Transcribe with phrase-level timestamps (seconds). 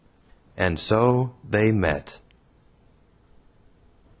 [0.57, 2.21] And so they met.